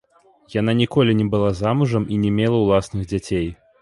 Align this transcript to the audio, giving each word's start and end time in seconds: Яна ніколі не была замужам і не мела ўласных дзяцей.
Яна 0.53 0.71
ніколі 0.79 1.11
не 1.21 1.27
была 1.35 1.51
замужам 1.61 2.07
і 2.17 2.21
не 2.25 2.31
мела 2.41 2.57
ўласных 2.65 3.03
дзяцей. 3.13 3.47